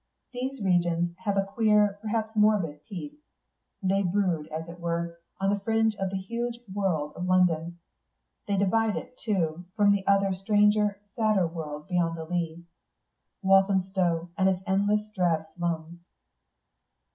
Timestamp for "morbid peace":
2.35-3.13